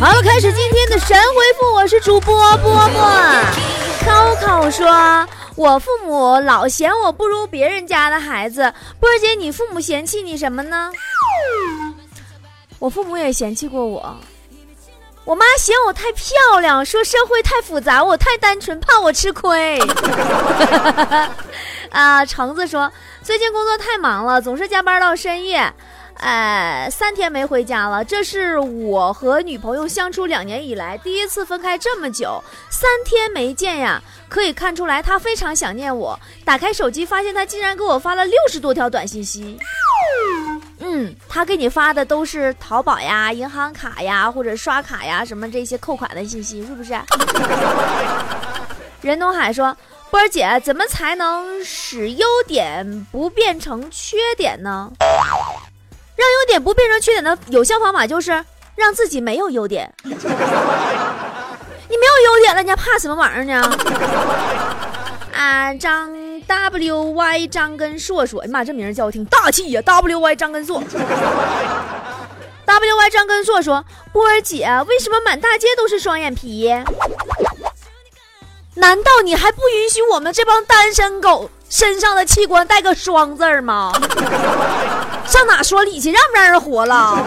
[0.00, 3.02] 好了，开始今天的神回复，我是主播波波。
[4.02, 10.90] Coco 说：“我父母老嫌我不如别人家的孩子。”波儿姐，你父母嫌弃你什么呢？
[12.78, 14.16] 我父母也嫌弃过我。
[15.26, 19.78] 我妈嫌我太漂亮，说社会太复杂，我太单纯，怕我吃亏。
[21.92, 22.90] 啊，橙子说
[23.22, 25.70] 最近工作太忙了，总是加班到深夜。
[26.20, 36.18] 哎，三天没回家了，这是我和女朋友相处两年以来第一次分开这么久，三天没见呀，可以看出来她非常想念我。
[36.44, 39.58] 打开手机，发现她竟然给我发了六十多条短信息。
[40.80, 46.98] 嗯，他给你发的都是淘宝呀、银行卡呀或者刷卡呀什么这些扣款的信息，是不是？
[49.00, 49.74] 任东海说
[50.10, 54.90] ：“波儿姐，怎么才能使优点不变成缺点呢？”
[56.20, 58.44] 让优点不变成缺点的有效方法就是
[58.76, 59.90] 让自己没有优点。
[60.04, 60.18] 你没
[62.06, 63.62] 有优点了，你还怕什么玩意儿呢？
[65.32, 66.12] 啊，张
[66.46, 70.82] W Y 张根硕说：“哎妈，这名叫我听大气呀！W Y 张根硕。
[72.66, 76.68] W Y 张根硕说：“波儿姐，为什么满大街都是双眼皮？
[78.74, 83.92] 难道你还不允许我们这帮单身狗身上的器官带个双字吗？”
[85.30, 86.10] 上哪说理去？
[86.10, 87.24] 让不让人活了？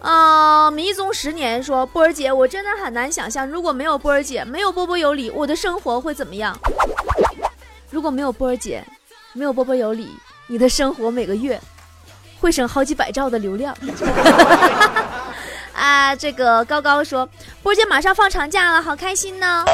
[0.00, 0.70] 啊！
[0.70, 6.56] 迷踪十年说波儿姐，我真的很难想象，如果没有波儿姐，没有波波有理，我的生活会怎么样？
[7.90, 8.84] 如果没有波儿姐，
[9.32, 10.08] 没有波波有理，
[10.46, 11.60] 你的生活每个月
[12.40, 13.76] 会省好几百兆的流量。
[15.74, 16.14] 啊！
[16.14, 17.28] 这个高高说
[17.62, 19.64] 波儿姐马上放长假了，好开心呢。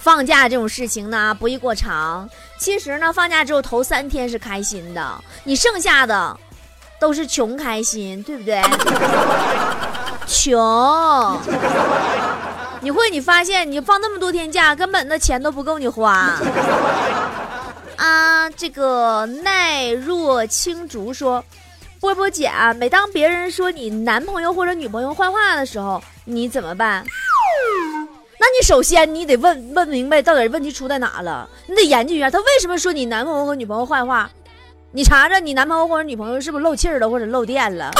[0.00, 2.28] 放假这种事情呢，不宜过长。
[2.58, 6.36] 其实呢，放假只有头三天是开心的，你剩下的
[6.98, 8.62] 都是穷开心，对不对？
[10.26, 11.38] 穷。
[12.80, 16.40] 你会你发现，你放那么多天假，根本的钱都不够你花。
[17.96, 21.44] 啊，这个奈若青竹说，
[22.00, 27.04] 波波姐啊，每当别人说你男朋友或者女朋友坏话的时候，你怎么办？
[28.40, 34.30] 那你首先你得问问明白到底问题出在哪了，你得研究一下他为什么说你男朋友和女朋友坏话，
[34.92, 37.90] 你查查你男朋友或者女朋友是不是漏气儿了或者漏电了。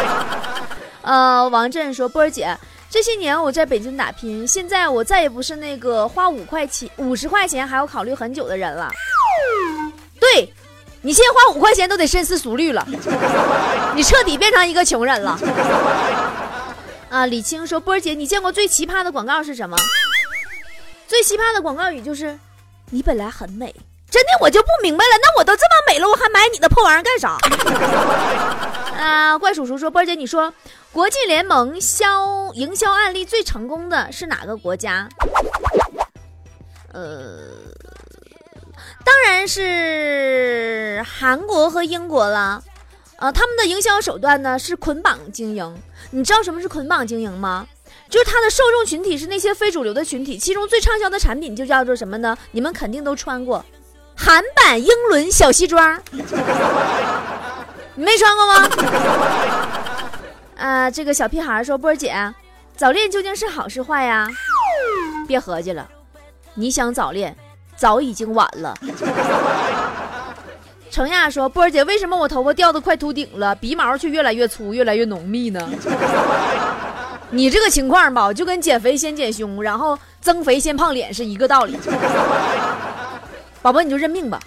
[1.00, 2.54] 呃，王震说波儿姐，
[2.90, 8.90] 这些年我在北京打拼，现在我再也不是那个花五块钱五十块钱还要考虑很久的人了。
[10.20, 10.52] 对，
[11.00, 12.86] 你现在花五块钱都得深思熟虑了，
[13.94, 15.38] 你彻底变成一个穷人了。
[17.08, 19.76] 啊，李青说：“波儿姐，你见过最奇葩的广告是什么？
[21.06, 22.38] 最奇葩的广告语就是
[22.90, 23.74] ‘你本来很美’，
[24.10, 25.10] 真的我就不明白了。
[25.22, 27.36] 那我都这么美了，我还买你的破玩意儿干啥？”
[28.98, 30.52] 啊，怪叔叔说：“波儿姐，你说
[30.90, 35.08] 国际联盟销营销案例最成功的是哪个国家？
[36.92, 37.50] 呃，
[39.04, 42.62] 当然是韩国和英国了。
[43.18, 45.76] 呃，他们的营销手段呢是捆绑经营。”
[46.12, 47.66] 你知道什么是捆绑经营吗？
[48.08, 52.36] 就是它的受众群体是那些非主流的群体，其中最畅销的产品就叫做什么呢？
[52.52, 53.64] 你们肯定都穿过，
[54.16, 58.68] 韩版英伦小西装，你没穿过吗？
[60.56, 62.14] 啊， 这个小屁孩说：“波儿姐，
[62.76, 64.28] 早恋究竟是好是坏呀？”
[65.26, 65.88] 别合计了，
[66.54, 67.36] 你想早恋，
[67.76, 68.74] 早已经晚了。
[70.96, 75.68] 程亚说：“波儿姐，为什么我头发掉的快秃顶了，鼻毛却越来越粗、越来越浓密呢？
[77.28, 81.78] 你这个情况吧，就跟减肥先减胸，然后增肥先胖脸是一个道理。
[83.60, 84.40] 宝宝，你就认命吧。”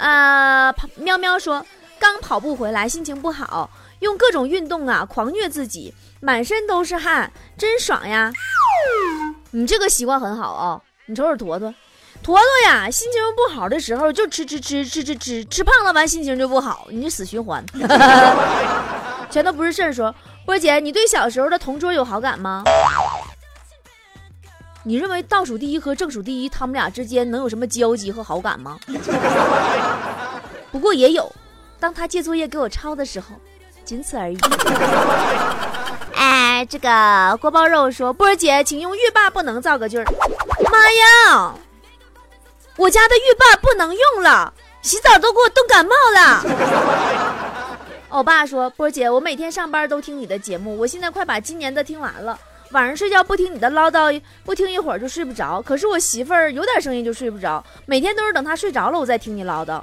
[0.00, 1.62] 啊，喵喵说
[2.00, 3.68] ：“刚跑步回来，心情不好，
[4.00, 8.32] 用各种运动啊狂虐自己，满身都是汗，真爽呀！
[9.50, 11.74] 你这个习惯很好啊，你瞅瞅坨坨。”
[12.26, 17.64] 坨坨呀，心情不好的时候就吃吃吃吃吃吃，吃胖了完心情就不好，你就死循环，
[19.30, 19.92] 全都不是事儿。
[19.92, 20.12] 说
[20.44, 22.64] 波姐，你对小时候的同桌有好感吗？
[24.82, 28.76] 你认为倒数第一和正数第一他们俩之间能有什么交集和好感吗？
[30.72, 31.32] 不过也有，
[31.78, 33.36] 当他借作业给我抄的时候，
[33.84, 34.38] 仅此而已。
[36.16, 40.04] 哎，这个锅包肉说，波姐，请用欲罢不能造个句儿。
[40.72, 41.54] 妈呀！
[42.76, 44.52] 我家的浴霸不能用了，
[44.82, 46.44] 洗澡都给我冻感冒了。
[48.10, 52.38] 欧巴说：“波姐，我每天上班都听你的节目，我现在快把今年的听完了。
[52.72, 55.62] 晚上睡觉不听你的唠叨，不听一会儿就睡不着。
[55.62, 59.80] 可是我媳妇儿有点声音就睡不着，每天都是等她睡着了我再听你唠叨。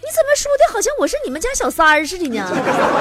[0.00, 2.44] 你怎么说的好像我是你们家小三儿似的呢？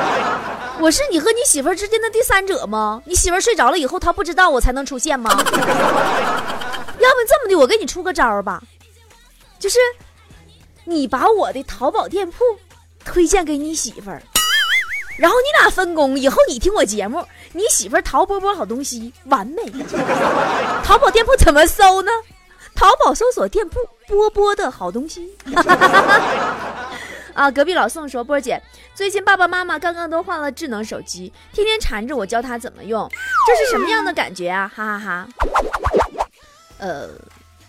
[0.79, 3.01] 我是你和你媳妇儿之间的第三者吗？
[3.05, 5.31] 你媳妇儿睡着了以后，她不知道我才能出现吗？
[7.11, 8.63] 要不这么的，我给你出个招儿吧，
[9.59, 9.77] 就是
[10.85, 12.37] 你把我的淘宝店铺
[13.03, 14.23] 推荐给你媳妇儿，
[15.17, 19.61] 然后你俩分工，以后你听我节目，你媳妇儿淘波波好东西，完美。
[20.85, 22.11] 淘宝店铺怎么搜呢？
[22.73, 25.29] 淘宝搜索店铺波波的好东西。
[27.33, 28.61] 啊，隔壁老宋说：“波姐，
[28.93, 33.09] 最近爸爸妈妈刚刚都换了智能手机，天天缠着我教他怎么用，
[33.47, 34.71] 这是什么样的感觉啊？
[34.73, 35.27] 哈哈哈。
[36.81, 37.07] 呃，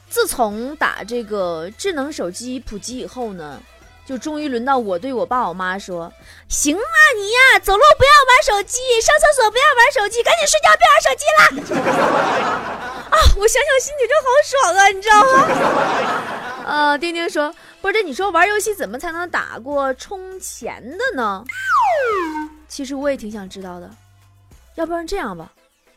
[0.09, 3.63] 自从打这个智能手机普及以后呢，
[4.07, 6.11] 就终于轮到我对我爸我妈说：
[6.49, 11.83] 行啊，你呀，走路不要玩手机，上厕所不要玩手机，赶紧睡觉，别玩手机了。
[13.13, 16.65] 啊，我想想心里就好爽啊，你知道吗？
[16.67, 21.45] 呃，丁丁说。”不是，你说玩游戏怎么才能打过充钱的呢？
[22.69, 23.91] 其实我也挺想知道的。
[24.77, 25.51] 要不然这样吧，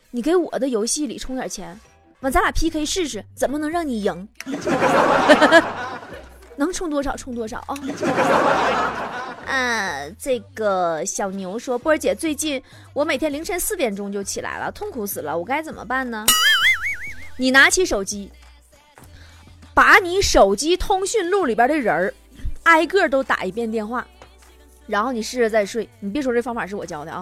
[0.10, 1.80] 你给我的游戏里充点钱，
[2.26, 4.28] 完咱俩 PK 试试，怎么能让你赢？
[6.58, 7.78] 能充多少充多少啊！
[9.46, 12.60] 啊，这个小牛说，波儿姐，最近
[12.94, 16.26] 我每天凌晨四点钟就起来了，痛苦死了，我该怎么办呢？
[17.38, 18.32] 你拿起手机。
[19.76, 22.14] 把你手机通讯录里边的人儿，
[22.64, 24.08] 挨个都打一遍电话，
[24.88, 25.88] 然后你试着再睡。
[26.00, 27.22] 你别说这方法是我教的啊！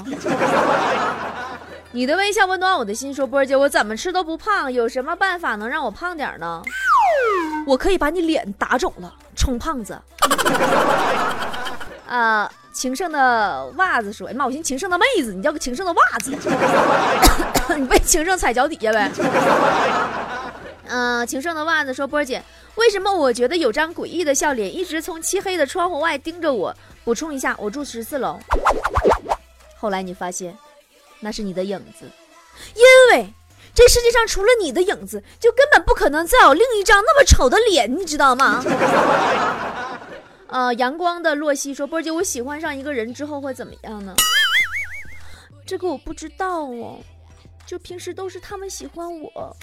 [1.95, 6.59] 你的微笑温暖我的心，说波儿姐，我怎么吃都不胖，有什么办法能让我胖点呢？
[7.67, 9.95] 我可以把你脸打肿了， 充胖子。
[12.07, 16.35] 啊，情圣的袜子说，哎妈，我寻情圣的妹子，你叫个情圣的袜子，
[17.77, 19.11] 你被情圣踩脚底下呗。
[20.87, 22.43] 嗯，情圣的袜子说：“波儿姐，
[22.73, 26.75] 为什么我觉得有张诡异的笑脸一直从漆黑的窗户外盯着我？
[27.03, 28.39] 补充一下，我住十四楼。
[29.77, 30.57] 后来你发现，
[31.23, 32.05] 那是你的影子，
[32.75, 33.33] 因为
[33.73, 38.61] 这世界上除了你的影子，就根本不可能再有另一张那么丑的脸，你知道吗？”
[40.47, 44.13] 呃，阳光的洛西说：“波儿姐，我喜欢上一个人之后会怎么样呢？
[45.65, 46.99] 这个我不知道哦。”
[47.65, 49.55] 就平时都是他们喜欢我，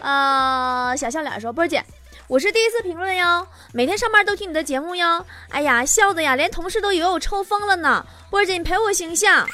[0.00, 1.84] 啊， 小笑脸说波儿姐，
[2.32, 8.06] 我是第一次评论哟，每天上班都听你的节目哟，哎呀，笑的呀，连同事都以为我抽风了呢。
[8.30, 9.46] 波儿姐，你赔我形象，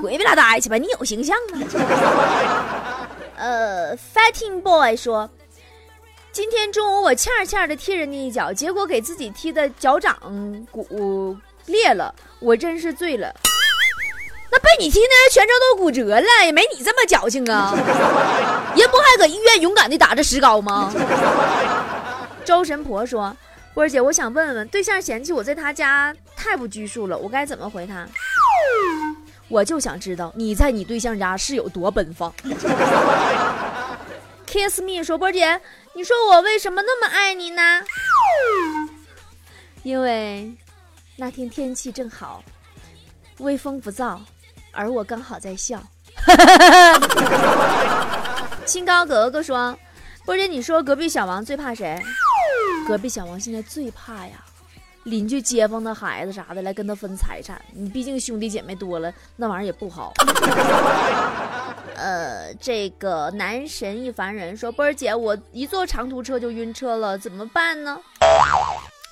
[0.00, 1.58] 鬼别拉呆去吧，你有形象吗？
[3.34, 5.28] 呃，Fighting Boy 说，
[6.30, 10.16] 今天中午我欠欠的踢人家一脚，结果给自己踢的脚掌
[10.70, 13.34] 骨裂了，我真是醉了。
[14.52, 17.72] 那被你踢那人全程都骨折了，也没你这么矫情啊！
[18.76, 20.92] 人不还搁医院勇敢的打着石膏吗？
[22.44, 23.36] 周神婆说
[23.74, 28.04] ：“波儿姐，我想问问，对象嫌弃我在他家太不拘束了，我该怎么回他？”
[29.46, 32.32] 我就想知道你在你对象家是有多奔放。
[34.46, 35.60] Kiss me 说：“波儿姐，
[35.92, 37.62] 你说我为什么那么爱你呢？
[39.84, 40.52] 因为
[41.16, 42.42] 那天天气正好，
[43.38, 44.18] 微风不燥。”
[44.72, 45.82] 而我刚好在笑，
[48.64, 49.76] 清高格格说
[50.24, 52.00] ：“波姐，你说隔壁小王最怕谁？
[52.86, 54.44] 隔壁小王现在最怕呀，
[55.04, 57.60] 邻居街坊的孩子啥的来跟他分财产。
[57.72, 60.12] 你毕竟兄弟姐妹多了，那玩意儿也不好。
[61.96, 67.98] ”呃，这个男神一凡人说：“波儿姐，我一坐长途车就晕车了，怎么办呢？”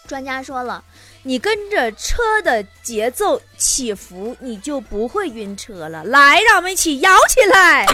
[0.09, 0.83] 专家说了。
[1.29, 6.03] 你跟着车的节奏起伏，你就不会晕车了。
[6.05, 7.85] 来，让我们一起摇起来！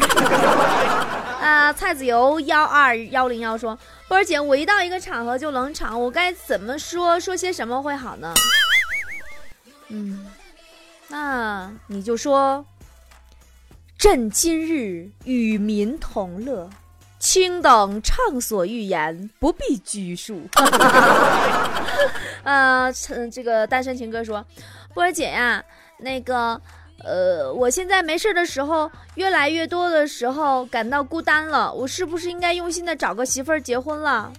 [1.42, 3.76] 啊，菜籽油幺二幺零幺说
[4.06, 7.18] ：“波儿姐，我一到一个场合就冷场，我该怎么说？
[7.18, 8.32] 说些什么会好呢？”
[9.90, 10.30] 嗯，
[11.08, 12.64] 那你就说
[13.98, 16.70] ：“朕今日与民同乐。”
[17.18, 20.42] 卿等畅所欲言，不必拘束。
[22.44, 22.92] 呃，
[23.32, 24.44] 这个单身情歌说，
[24.94, 25.64] 波儿姐呀，
[25.98, 26.60] 那个，
[27.04, 34.30] 呃，我现在没事的时候，越来越多的时候感到孤单了，我是不是应该用心的找个媳妇儿结婚了？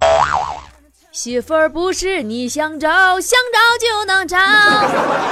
[1.11, 2.89] 媳妇儿不是你想找，
[3.21, 4.37] 想找就能找。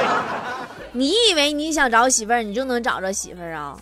[0.93, 3.77] 你以为你想找媳妇儿，你就能找着媳妇儿啊？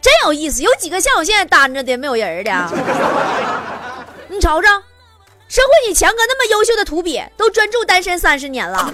[0.00, 2.52] 真有意思，有几个像我现在单着的没有人的？
[4.28, 4.68] 你瞅瞅，
[5.52, 8.90] 社会你强哥那么优秀的土鳖，都专注单身三十年了。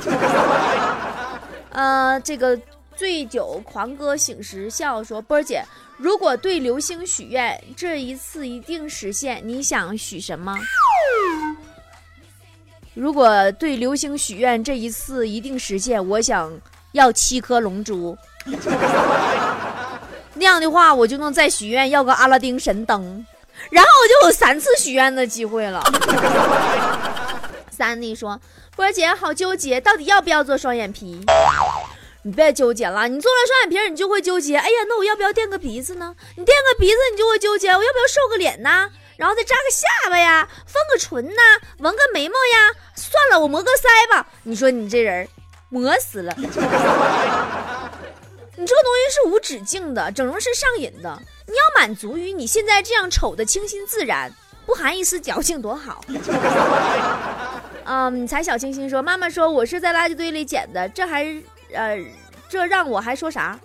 [1.71, 2.61] 呃，这个
[2.97, 5.62] 醉酒狂歌醒时笑说：“波儿姐，
[5.97, 10.59] 如果对流星许愿，这一次一定实现，你想许什么？”
[12.93, 16.05] 如果对流星许愿，这一次一定实现。
[16.09, 16.53] 我想
[16.91, 18.19] 要七颗龙珠，
[20.35, 23.25] 那样的话，我就能再许愿要个阿拉丁神灯，
[23.71, 25.83] 然后我就有三次许愿的机会了。
[27.71, 28.41] 三弟说
[28.75, 31.21] ：“波姐好纠结，到底要不要做双眼皮？
[32.23, 34.57] 你别纠结了，你做了双眼皮，你就会纠结。
[34.57, 36.15] 哎呀，那我要不要垫个鼻子呢？
[36.37, 38.91] 你垫个鼻子，你就会纠结，我要不要瘦个脸呢？
[39.17, 41.43] 然后再扎个下巴呀，封个唇呐，
[41.79, 42.75] 纹个眉毛呀？
[42.97, 44.27] 算了，我磨个腮吧。
[44.43, 45.29] 你说你这人，
[45.69, 46.35] 磨死了。
[48.59, 51.17] 你这个东西是无止境的，整容是上瘾的。
[51.47, 54.33] 你要满足于你现在这样丑的清新自然，
[54.67, 56.05] 不含一丝矫情，多好。
[57.87, 61.25] ”嗯，才小清新说：“妈妈说我是在垃圾堆里捡的，这还
[61.73, 61.97] 呃，
[62.49, 63.57] 这让我还说啥？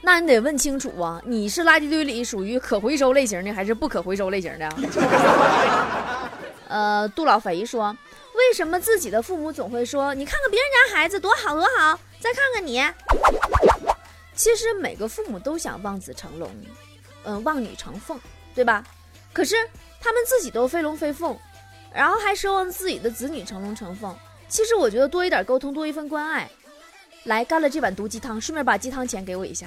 [0.00, 4.68] 那你得问清楚啊，你是垃圾堆里属于可回收类型的还是不可回收类型的？”
[6.70, 7.96] 呃，杜老肥说
[8.32, 12.80] ：“为什么自己的父母总会说你看看别人家孩子多好多好，再看看你？
[14.40, 16.50] 其实每个父母都想望子成龙，
[17.24, 18.18] 嗯，望女成凤，
[18.54, 18.82] 对吧？
[19.34, 19.54] 可是
[20.00, 21.36] 他们自己都飞龙飞凤。”
[21.92, 24.16] 然后还奢望自己的子女成龙成凤，
[24.48, 26.48] 其实我觉得多一点沟通，多一份关爱。
[27.24, 29.66] 来干了这碗毒鸡汤，顺便把鸡汤钱给我一下。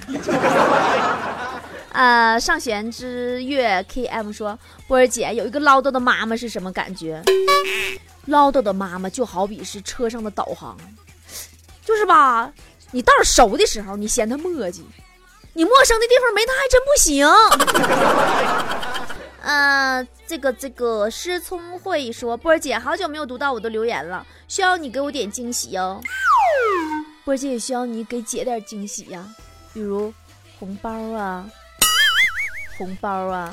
[1.92, 7.22] 啊， 上弦之月 KM 说，波儿姐有一个唠叨的妈妈是什么感觉？
[8.24, 10.76] 唠叨的妈妈就好比是车上的导航，
[11.84, 12.52] 就是吧？
[12.94, 14.82] 你道熟的时候你嫌他磨叽，
[15.54, 17.26] 你陌生的地方没他还真不行。
[19.42, 26.00] 呃，这个这个师聪会说，波儿姐好久没有读到我的留言了，需要你给我点惊喜哦。
[27.24, 29.26] 波儿姐也需要你给姐点惊喜呀，
[29.72, 30.14] 比如
[30.60, 31.44] 红包啊，
[32.78, 33.50] 红包啊，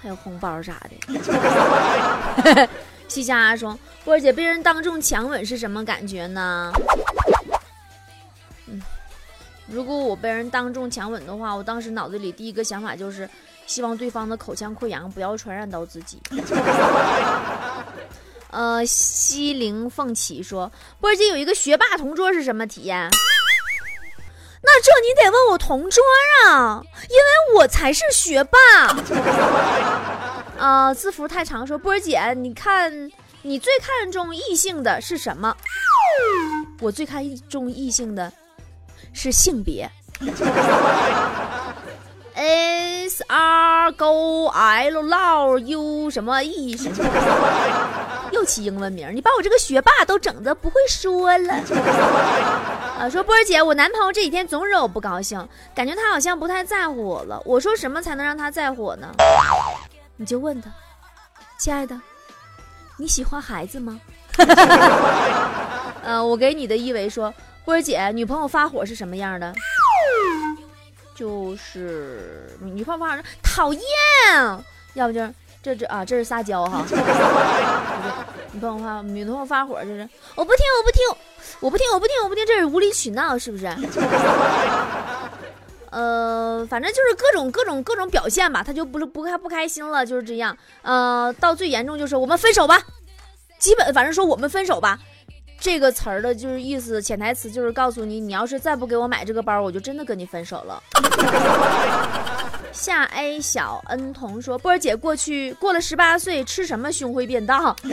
[0.00, 2.66] 还有红包啥的。
[3.06, 6.72] 西夏说，波儿姐被人当众强吻是什么感觉呢？
[9.68, 13.28] 嗯，如果我被人当众强吻的话，我当时脑子里第一个想法就是。
[13.68, 16.22] 希望对方的口腔溃疡不要传染到自己。
[18.52, 20.70] 呃，西陵凤起说，
[21.00, 23.10] 波儿姐有一个学霸同桌是什么体验？
[24.62, 26.00] 那这你得问我同桌
[26.48, 26.80] 啊，
[27.10, 28.58] 因为我才是学霸。
[30.56, 33.10] 啊，字符太长，说波儿姐，你看
[33.42, 35.56] 你最看重异性的是什么？
[36.80, 38.32] 我最看重异性的
[39.12, 39.90] 是性别。
[42.38, 46.96] S R G L L U 什么 E 什么？
[48.32, 51.54] 又起英文名，你把我这个学霸都整的不会说了。
[52.98, 57.40] 啊，说波儿姐，我男朋友这几天总惹我不高兴，感觉他好像不太在乎我了。
[57.46, 59.08] 我说什么才能让他在乎我呢？
[60.16, 60.70] 你就问他，
[61.58, 61.98] 亲爱的，
[62.98, 63.98] 你喜欢孩子吗？
[66.04, 67.32] 呃，我给你的一维说，
[67.66, 69.52] 波姐，女朋友发火是什么样的？
[71.16, 73.82] 就是女朋友发火讨厌，
[74.94, 76.84] 要不就是这这啊，这是撒娇哈。
[78.52, 81.02] 女朋友发女朋友发火就是我不听我不听
[81.60, 83.66] 我不听我不听我不听，这是无理取闹是不是？
[85.90, 90.56] 呃，反正就是各种各种各种表现吧，他就不不开不开心了，就是这样。
[90.82, 92.80] 呃，到最严重就是我们分手吧，
[93.58, 95.00] 基本反正说我们分手吧。
[95.58, 100.82] 这个词儿的就是意思，潜台词就是告诉你，你要是再不给我买这个包，我就真的跟你分手了。
[102.72, 107.74] 夏 A 小恩童说：“波儿姐过去过了十八岁，吃什么胸会变大？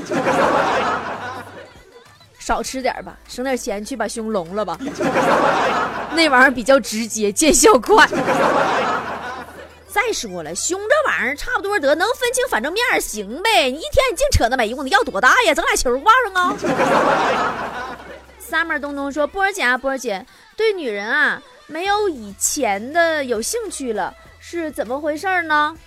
[2.38, 4.78] 少吃点吧，省点钱去把胸隆了吧。
[6.14, 8.06] 那玩意儿比较直接，见效快。”
[9.94, 13.70] 再说了，胸这玩意儿差不多得能分清反正面行呗。
[13.70, 15.54] 你一天你净扯那没用的，要多大呀？
[15.54, 16.58] 整俩球挂上啊！
[18.50, 20.26] summer 东东说：“波儿姐啊，波儿姐，
[20.58, 25.78] 对女人啊没有以前的有兴趣了，是怎么回事呢？”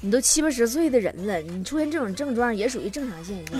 [0.00, 3.58] 你都七八十岁的人了，你出现这种症状也属于正常现象。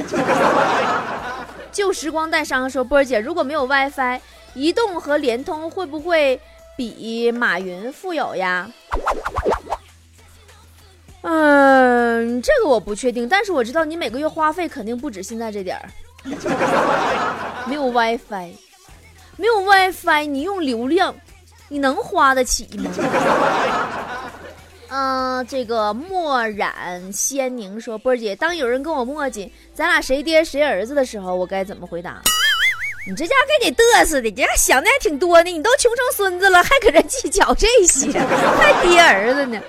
[1.70, 4.20] 旧时光带伤说：“波儿姐，如果没有 WiFi，
[4.54, 6.40] 移动和联通会不会？”
[6.76, 8.70] 比马云富有呀？
[11.22, 15.88] 嗯，这个我不确定，但是我知道你每个月花费肯定不止现在这点儿。
[17.66, 18.52] 没有 WiFi，
[19.36, 21.14] 没有 WiFi，你用流量，
[21.68, 22.90] 你能花得起吗？
[24.88, 32.22] 嗯， 这个墨染仙宁说：“波儿姐，当有人跟我墨迹咱俩谁爹谁儿子的时候，我该怎么回答？”
[33.08, 35.48] 你这家给你嘚瑟的，你还想的还挺多呢。
[35.48, 38.10] 你都穷成孙子了，还搁这计较这些，
[38.58, 39.60] 还爹儿子呢。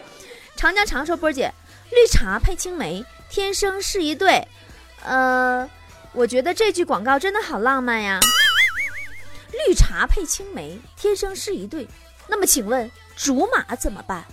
[0.56, 1.54] 长江长说波姐，
[1.92, 4.48] 绿茶配青梅，天生是一对。
[5.04, 5.70] 呃，
[6.14, 8.20] 我觉得这句广告真的好浪漫呀。
[9.68, 11.88] 绿茶配青梅，天生是一对。
[12.28, 14.26] 那么请问竹马怎么办？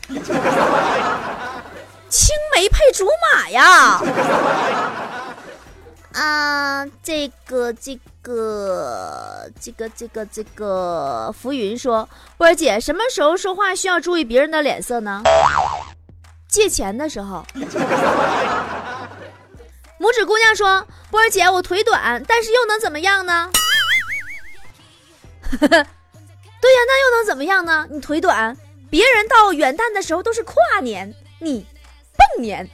[2.08, 4.00] 青梅配竹马呀？
[6.14, 15.22] 啊， 这个这个这个这个这个，浮云说，波儿姐什么时候说话需要注意别人的脸色呢？
[16.48, 17.44] 借钱的时候。
[20.00, 23.50] 拇指姑娘说，波儿姐我腿短，但是又能怎么样呢？
[25.60, 25.86] 对呀，
[26.60, 27.86] 那又能怎么样呢？
[27.90, 28.56] 你腿短，
[28.90, 31.66] 别人到元旦的时候都是跨年，你
[32.16, 32.68] 蹦年。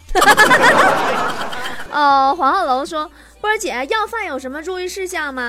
[1.90, 5.48] 哦，黄鹤楼说，波儿姐要饭有什么注意事项吗？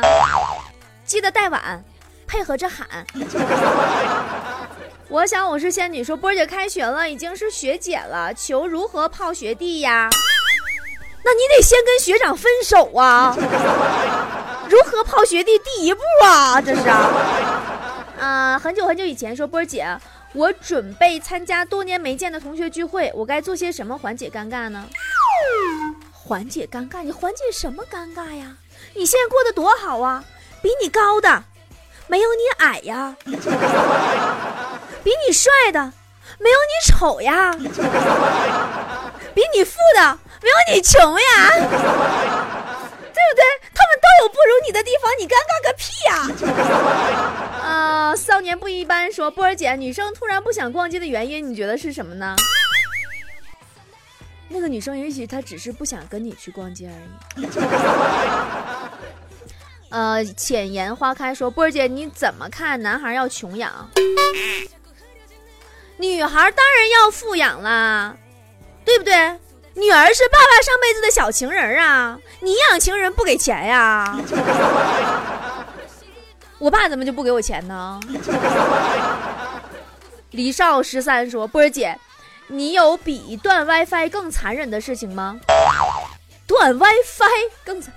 [1.06, 1.84] 记得带碗，
[2.26, 2.88] 配合着喊。
[5.10, 10.08] 我想我是仙女，说波儿姐开学了，已经是学姐了，求如何泡学弟呀？
[11.24, 13.36] 那你得先跟学长分手啊。
[14.70, 16.62] 如何泡学弟第一步啊？
[16.62, 19.86] 这是啊，啊，很久很久以前说波儿姐，
[20.34, 24.88] 我准备参加多年没见的同学聚会，我该做些什么缓解尴尬呢？
[26.32, 27.04] 缓解尴尬？
[27.04, 28.56] 你缓解什么尴尬呀？
[28.96, 30.24] 你现在过得多好啊！
[30.62, 31.44] 比你高的
[32.08, 33.18] 没有你矮呀，
[35.04, 35.92] 比你帅的
[36.40, 37.52] 没有你丑呀，
[39.36, 41.50] 比你富的没有你穷呀。
[43.14, 43.44] 对不对？
[43.76, 46.30] 他们都有不如你的地方，你尴尬个屁呀！
[47.62, 52.38] 啊， 少年不一般说，波儿姐，女生突然不想逛街的原因，你觉得是什么呢？
[54.52, 57.48] 那个女生也许她只是不想跟你去逛街而已。
[59.90, 62.82] 呃，浅言花开说，波儿姐你怎么看？
[62.82, 63.90] 男孩要穷养，
[65.98, 68.16] 女孩当然要富养啦，
[68.86, 69.14] 对不对？
[69.74, 72.20] 女儿是爸爸上辈子的小情人啊！
[72.42, 74.20] 你养情人不给钱呀？
[76.60, 77.98] 我爸怎么就不给我钱呢？
[80.32, 81.98] 李少十三说：“波儿姐，
[82.54, 85.40] 你有比断 WiFi 更残忍的事情吗？
[86.46, 87.94] 断 WiFi 更残？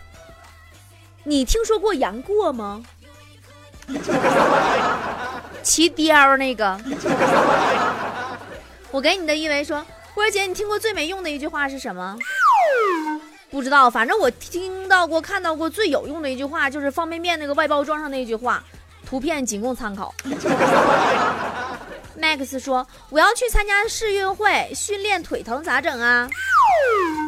[1.24, 2.80] 你听说过杨过吗？
[5.60, 6.80] 骑雕那个？
[8.92, 12.16] 我给你的一维说。”波姐，你听过最没用的一句话是什么？
[13.50, 18.62] 不知道，反正我听到过、看到过最有用的一句话，就是方便面那个外包装上那句话，
[19.04, 20.14] 图片仅供参考。
[22.20, 26.28] Max 说：“我要去参加世运会，训练腿疼咋整啊？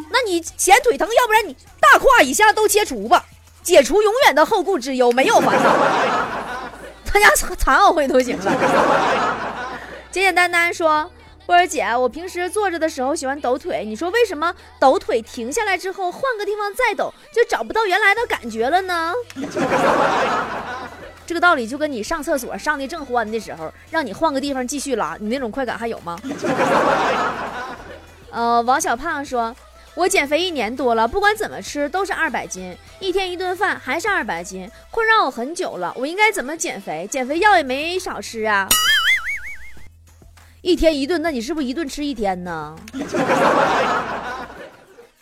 [0.09, 3.25] 那你嫌腿疼，要不然你大胯以下都切除吧，
[3.63, 5.75] 解除永远的后顾之忧，没有烦恼。
[7.05, 8.51] 参加残奥会都行了。
[10.11, 11.11] 简简单单说。”
[11.47, 19.13] 波儿姐，我平时坐着的时候喜欢抖腿，你说为什么抖腿停下来之后换个地方再抖就找不到原来的感觉了呢？
[21.27, 26.17] 这个道理就跟你上厕所上的正欢的时候，让你换个地方继续拉，你那种快感还有吗？
[28.31, 29.53] 呃，王小胖说，
[29.93, 37.05] 我减肥一年多了，不管怎么吃都是二百斤，一天一顿饭还是二百斤，困扰我很久了，我应该怎么减肥？
[37.11, 38.69] 减肥药也没少吃啊。
[40.61, 42.73] 一天一顿，那你是不是一顿吃一天呢？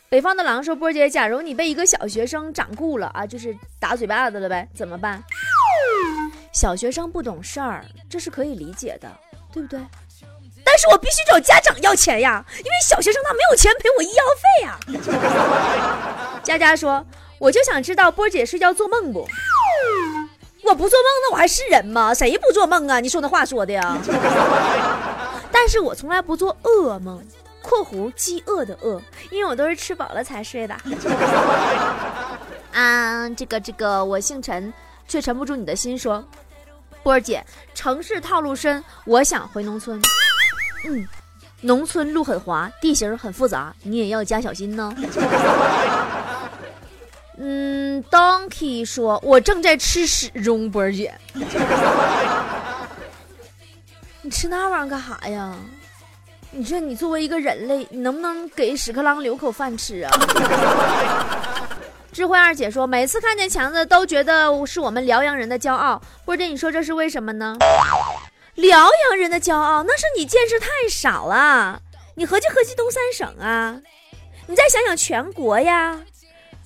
[0.07, 5.21] 北方的狼说：“波姐，假如你被一个小学生掌故了啊，就是打嘴巴子了呗，怎么办？”
[6.55, 9.11] 小学生不懂事儿，这是可以理解的，
[9.51, 9.77] 对不对？
[10.63, 14.79] 但是我必须找家长要钱呀，因为小学生他没有钱赔我医药费呀。
[16.41, 17.05] 佳佳说
[17.39, 19.27] ：“我就想知道波姐睡觉做梦不？
[20.63, 22.13] 我不做梦，那我还是人吗？
[22.13, 23.01] 谁不做梦啊？
[23.01, 23.97] 你说那话说的呀？”
[25.51, 27.21] 但是我从来不做噩梦
[27.61, 30.75] （括弧饥饿的饿），因为我都是吃饱了才睡的。
[32.71, 34.73] 啊，这个这个，我姓陈，
[35.07, 35.97] 却沉不住你的心。
[35.97, 36.23] 说，
[37.05, 40.01] 波儿姐，城市套路深，我想回农村。
[40.89, 41.07] 嗯，
[41.61, 44.91] 农村路很滑，地形很复杂，你也要加小心呢。
[47.37, 51.13] 嗯，Donkey 说，我正在吃屎中，波儿姐。
[54.23, 55.55] 你吃那玩意儿干啥呀？
[56.49, 60.11] 你说你作为一个人类，你能不能给屎壳郎留口饭吃啊？
[62.15, 66.01] 智慧二姐说，每次看见强子都觉得是我们辽阳人的骄傲。
[66.23, 67.57] 波姐，你说这是为什么呢？
[68.53, 71.81] 辽阳人的骄傲，那是你见识太少了。
[72.13, 73.81] 你合计合计东三省啊，
[74.47, 75.99] 你再想想全国呀，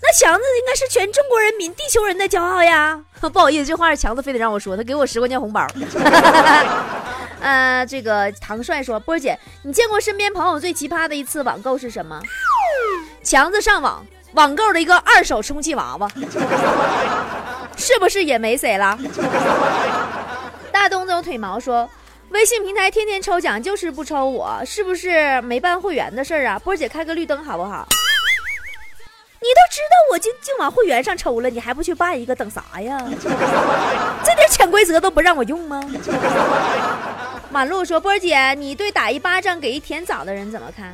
[0.04, 3.04] 那强子应该是全中国人民、地球人的骄傲呀。
[3.34, 5.66] 不好意思，这话是强子非得让我说，他给我十块钱红包。
[7.42, 12.22] 呃，这个唐帅说：“波姐，你见过身边朋友最奇葩的一次网购是什么？
[13.24, 16.08] 强子上网网购的一个二手充气娃娃，
[17.76, 18.98] 是不是也没谁了？
[20.72, 21.90] 大东子有腿毛说，
[22.30, 26.60] 微信平台天天抽奖就是不抽我，是不是没办会员的事儿啊？
[26.60, 27.88] 波姐开个绿灯好不好？
[29.42, 33.02] 你都知道我就就往会员上抽了，你还不去办一个，等啥呀？
[34.24, 35.82] 这点潜规则都不让我用吗？
[37.50, 40.94] 满路说：“波儿姐，你对打一巴掌给一甜枣的人怎么看？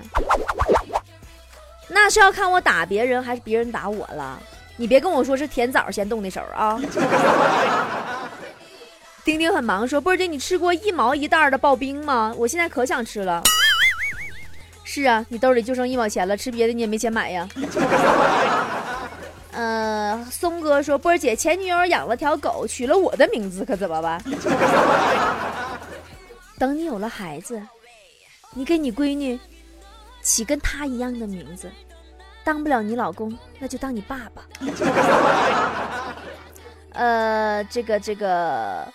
[1.87, 4.41] 那是要看我打别人还是别人打我了。
[4.77, 6.79] 你别跟我说是甜枣先动的手啊！”
[9.23, 12.33] 丁丁很忙说：“波儿姐，你吃过一毛一袋的刨冰吗？
[12.37, 13.41] 我现在可想吃了。”
[14.83, 17.47] 是啊，你兜里就剩一毛钱了，吃别的你也没钱买呀。
[19.51, 24.21] 呃，松哥说，波儿姐前女友养了条狗，取了我的名字，可怎么办？
[26.59, 27.61] 等你有了孩子，
[28.53, 29.39] 你给你闺女
[30.25, 31.71] 起跟他一样的名字，
[32.43, 34.41] 当不了你老公，那就当你爸爸。
[36.93, 38.91] 呃，这个这个，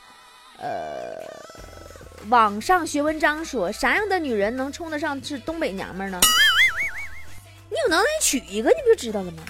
[0.59, 1.15] 呃。
[2.29, 6.21] 网上学文章说，啥样的女人能称得上是东北娘们呢？
[7.71, 9.43] 你有能耐娶一个，你不就知道了吗？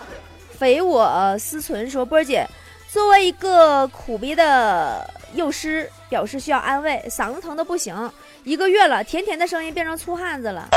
[0.58, 2.48] 非我思存说，波儿姐，
[2.88, 8.10] 作为一个苦逼的幼师，表示需要安慰，嗓子疼的不行，
[8.44, 10.68] 一个月了，甜甜的声音变成粗汉子了。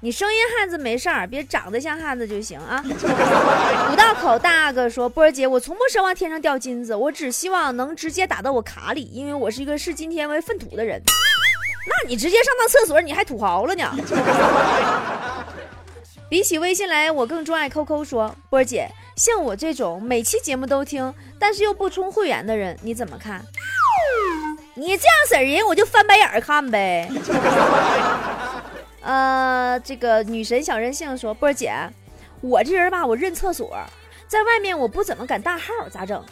[0.00, 2.82] 你声音汉子没事儿，别长得像汉子就行啊。
[3.92, 11.00] 五道口大阿哥说：“波儿姐，我从不奢望天上掉金子，我只希望能直接打到我卡里，因为我是一个视金钱为粪土的人。
[11.86, 13.94] 那你直接上趟厕所，你还土豪了呢？
[16.28, 18.04] 比起微信来，我更钟爱 QQ。
[18.04, 23.40] 说波儿姐，像我这种每期节目都听，但是又不充会员的人，你怎么看？
[24.74, 27.08] 你这样式儿人，我就翻白眼儿看呗。
[29.02, 31.74] ”呃，这个女神小任性说：“波儿姐，
[32.40, 33.76] 我这人吧，我认厕所，
[34.28, 36.22] 在外面我不怎么敢大号，咋整？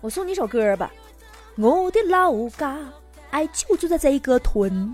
[0.00, 0.90] 我送你一首歌吧，
[1.56, 2.76] 我的老家，
[3.30, 4.92] 哎，就住在这个屯，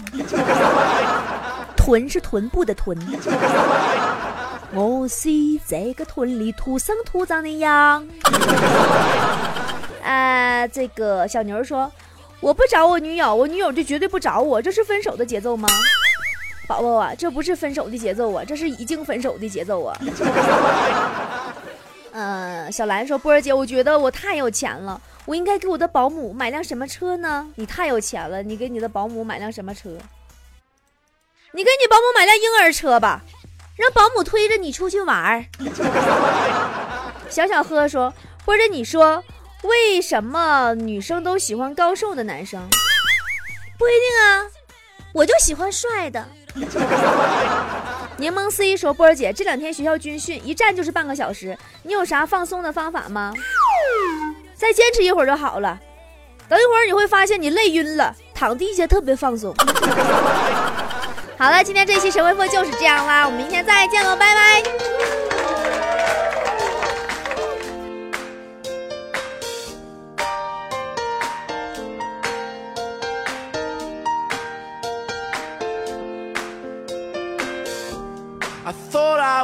[1.76, 2.98] 屯是臀部的屯，
[4.72, 5.30] 我是
[5.66, 8.06] 这个屯里土生土长的羊。
[10.02, 11.90] 啊， 这个小牛说，
[12.40, 15.68] 我不找我女友，我女友就绝对不找我，这是分手的节奏吗？”
[16.66, 19.98] 宝宝啊，这不是分手的节奏啊，这是已经分手的节奏啊。
[22.12, 27.48] 嗯， 小兰说：“波儿姐，我觉得我太有钱了，我应该给我的保姆买辆什么车呢？
[27.56, 29.90] 你太有钱了，你给你的保姆买辆什么车？
[31.52, 33.20] 你给你保姆买辆婴儿车吧，
[33.76, 35.44] 让保姆推着你出去玩儿。
[37.28, 38.10] ”小小呵说
[38.46, 39.22] ：“波儿姐，你说
[39.64, 42.60] 为什么女生都喜欢高瘦的男生？
[43.78, 44.46] 不一定啊，
[45.12, 46.26] 我就喜欢帅的。”
[48.18, 53.32] 柠檬 C 说：“波儿姐，这两天学校军训一站就是半个小时，你有啥放松的方法吗？
[54.54, 55.80] 再坚持一会儿就好了。
[56.48, 59.54] 等一会儿你会发现你累晕了，躺地下特别放松。”
[61.36, 65.03] 好了，今天这期神回复就是这样啦，我们明天再见喽，拜拜。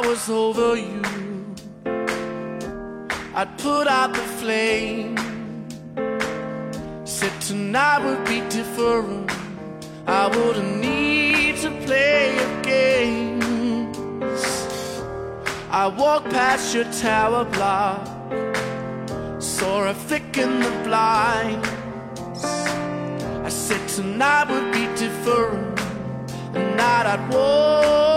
[0.05, 1.01] Was over you,
[3.35, 5.15] I'd put out the flame.
[7.05, 9.31] Said tonight would be different.
[10.07, 13.41] I wouldn't need to play a game.
[15.71, 18.05] I walked past your tower block,
[19.41, 21.69] saw a flick in the blinds.
[23.47, 25.79] I said tonight would be different,
[26.55, 28.10] and night I'd walk